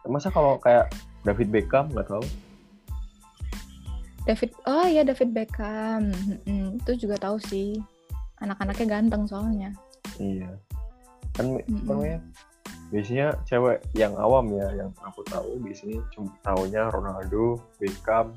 [0.07, 0.87] masa kalau kayak
[1.27, 2.22] David Beckham nggak tahu?
[4.22, 6.14] David oh ya David Beckham.
[6.14, 7.75] Mm-mm, itu juga tahu sih.
[8.38, 9.75] Anak-anaknya ganteng soalnya.
[10.22, 10.59] Iya.
[11.35, 11.87] Kan Mm-mm.
[11.87, 12.18] namanya?
[12.93, 18.37] Biasanya cewek yang awam ya, yang aku tahu biasanya cuma taunya Ronaldo, Beckham,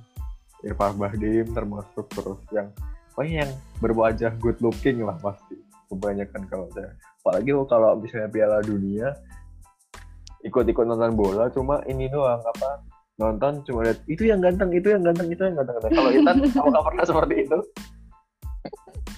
[0.64, 2.72] Irfan Bahdim termasuk terus yang
[3.20, 3.52] oh yang
[3.84, 5.60] berwajah good looking lah pasti
[5.92, 6.96] kebanyakan kalau saya.
[7.20, 9.12] Apalagi kalau misalnya Piala Dunia
[10.46, 12.86] ikut-ikut nonton bola cuma ini doang apa
[13.18, 15.92] nonton cuma lihat itu yang ganteng itu yang ganteng itu yang ganteng.
[15.92, 17.60] Kalau Intan kamu nggak pernah seperti itu.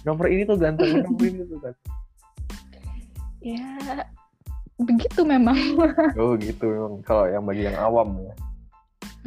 [0.02, 1.88] Nomor ini tuh ganteng nomor ini tuh ganteng.
[3.38, 3.70] Ya
[4.78, 5.58] begitu memang
[6.22, 8.34] Oh gitu memang kalau yang bagi yang awam ya.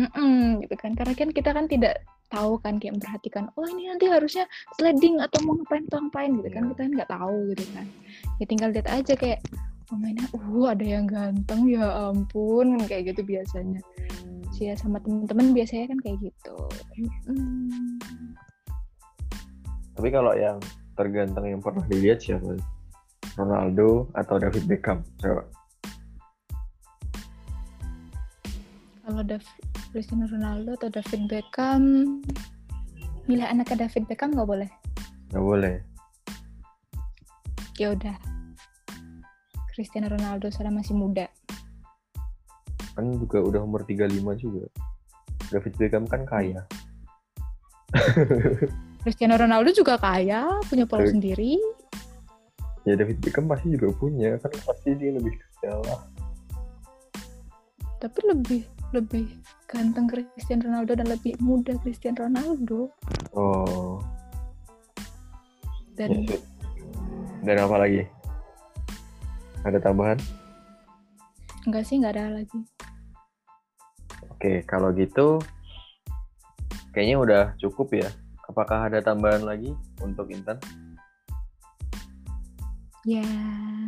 [0.01, 4.07] Mm-mm, gitu kan karena kan kita kan tidak tahu kan kayak memperhatikan oh ini nanti
[4.07, 4.47] harusnya
[4.79, 6.71] sliding atau mau ngapain atau ngapain gitu kan Iya.
[6.73, 7.87] kita kan nggak tahu gitu kan
[8.39, 9.41] ya tinggal lihat aja kayak
[9.91, 13.83] oh mainnya uh ada yang ganteng ya ampun kan kayak gitu biasanya
[14.55, 16.57] sih ya sama temen-temen biasanya kan kayak gitu
[17.29, 17.97] Mm.
[19.97, 20.57] Tapi kalau yang
[20.97, 22.57] terganteng yang pernah dilihat siapa?
[23.35, 25.03] Ronaldo atau David Beckham?
[25.19, 25.45] Coba.
[29.03, 29.59] kalau Dav-
[29.91, 31.83] Cristiano Ronaldo atau David Beckham
[33.27, 34.71] milih anaknya David Beckham nggak boleh
[35.35, 35.75] Nggak boleh.
[37.75, 38.15] ya udah
[39.75, 41.27] Cristiano Ronaldo soalnya masih muda
[42.95, 44.67] Kan juga udah umur 35 juga.
[45.49, 46.67] David Beckham kan kaya.
[49.01, 51.57] Cristiano Ronaldo juga kaya punya pulau sendiri
[52.89, 54.37] Ya David Beckham pasti juga punya.
[54.41, 56.03] Kan pasti dia lebih lah.
[58.01, 58.65] tapi lebih
[58.97, 59.29] lebih
[59.69, 62.89] ganteng Cristiano Ronaldo dan lebih muda Cristiano Ronaldo
[63.37, 64.01] Oh.
[65.95, 66.41] dan ya.
[67.45, 68.03] Dan apa lagi?
[69.69, 70.17] Ada tambahan?
[71.69, 72.61] enggak sih nggak ada lagi
[74.33, 75.37] Oke, kalau gitu
[76.97, 78.09] kayaknya udah cukup ya.
[78.49, 80.57] Apakah ada tambahan lagi untuk Intan?
[83.03, 83.25] Ya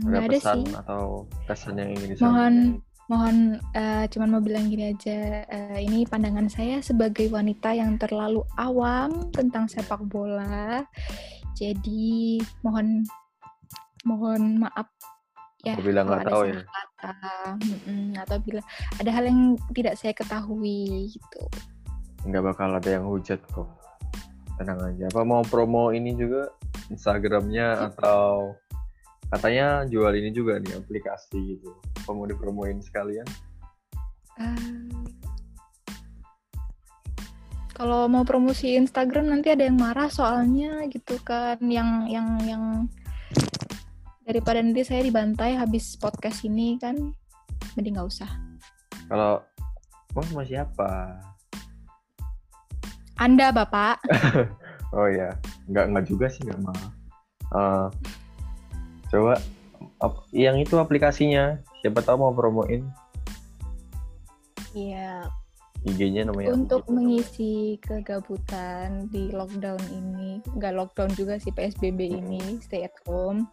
[0.02, 0.64] Ada nggak ada pesan sih.
[0.74, 1.02] atau
[1.44, 2.54] kesan yang ingin mohon disampaikan?
[3.04, 3.36] mohon
[3.72, 9.28] eh, cuman mau bilang gini aja eh, ini pandangan saya sebagai wanita yang terlalu awam
[9.30, 10.80] tentang sepak bola.
[11.52, 13.04] Jadi mohon
[14.02, 14.88] mohon maaf.
[15.62, 16.58] Ya Apabila nggak tahu ya.
[16.64, 17.14] kata
[17.60, 18.62] mm-mm, atau bila
[18.96, 19.40] ada hal yang
[19.70, 21.42] tidak saya ketahui gitu.
[22.24, 23.68] Nggak bakal ada yang hujat kok.
[24.58, 25.06] Tenang aja.
[25.06, 26.50] Apa mau promo ini juga?
[26.90, 28.58] Instagramnya atau
[29.32, 31.72] katanya jual ini juga nih aplikasi gitu
[32.04, 33.26] apa mau dipromoin sekalian
[34.40, 34.88] Eh,
[37.76, 42.64] kalau mau promosi Instagram nanti ada yang marah soalnya gitu kan yang yang yang
[44.24, 46.96] daripada nanti saya dibantai habis podcast ini kan
[47.76, 48.30] mending nggak usah
[49.12, 49.44] kalau
[50.12, 50.90] Emang sama siapa?
[53.16, 53.96] Anda, Bapak.
[54.92, 55.32] Oh ya,
[55.72, 56.92] nggak nggak juga sih nggak malah.
[57.48, 57.88] Eh,
[59.12, 59.36] coba
[60.32, 62.88] yang itu aplikasinya, siapa tahu mau promoin
[64.72, 65.28] Iya,
[65.84, 66.48] IG-nya namanya.
[66.48, 66.92] apa untuk gitu.
[66.96, 67.52] mengisi
[67.84, 73.44] kegabutan di lockdown ini, nggak lockdown juga sih PSBB ini, stay at home.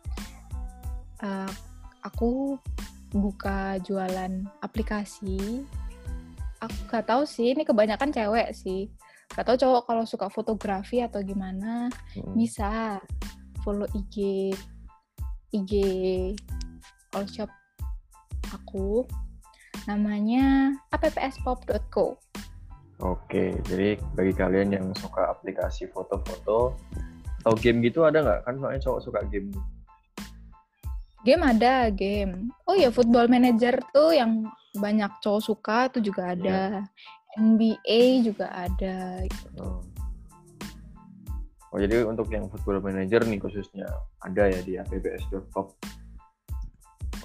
[1.19, 1.51] Eh,
[2.07, 2.55] aku
[3.11, 5.67] buka jualan aplikasi.
[6.63, 8.87] Aku nggak tahu sih, ini kebanyakan cewek sih.
[9.29, 11.85] Gak tahu cowok kalau suka fotografi atau gimana,
[12.17, 12.33] Mm.
[12.33, 12.97] bisa
[13.61, 14.49] follow IG
[15.55, 15.73] IG
[17.17, 17.49] all shop
[18.53, 19.05] aku
[19.85, 22.17] namanya appspop.co
[22.99, 26.75] Oke, jadi bagi kalian yang suka aplikasi foto-foto
[27.39, 28.39] atau game gitu ada nggak?
[28.43, 29.55] Kan soalnya cowok suka game.
[31.23, 34.47] game ada game oh ya football manager tuh yang
[34.79, 36.83] banyak cowok suka tuh juga ada
[37.39, 39.23] NBA juga ada
[39.59, 39.83] Oh.
[41.69, 43.85] Oh, jadi untuk yang football manager nih khususnya
[44.25, 45.77] ada ya di apps.pop.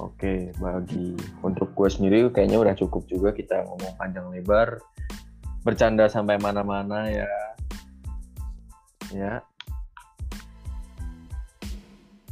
[0.03, 4.83] Oke, bagi untuk gue sendiri kayaknya udah cukup juga kita ngomong panjang lebar,
[5.63, 7.31] bercanda sampai mana-mana ya.
[9.15, 9.33] Ya.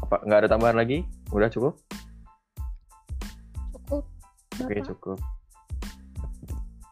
[0.03, 1.07] Apa nggak ada tambahan lagi?
[1.31, 1.79] Udah cukup?
[3.73, 4.05] cukup
[4.61, 5.19] Oke, cukup.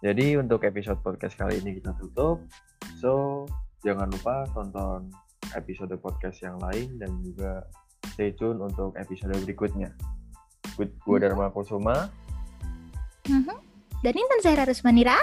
[0.01, 2.41] Jadi untuk episode podcast kali ini kita tutup.
[3.03, 3.45] So,
[3.81, 5.09] jangan lupa tonton
[5.53, 7.65] episode podcast yang lain dan juga
[8.13, 9.91] stay tune untuk episode berikutnya.
[10.77, 12.09] Gue gue Dharma Kusuma
[13.27, 13.57] Mhm.
[14.01, 15.19] dan Intan Zahra Rusmanira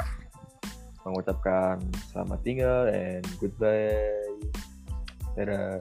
[1.02, 1.80] mengucapkan
[2.12, 4.28] selamat tinggal and goodbye.
[5.34, 5.80] Dadah.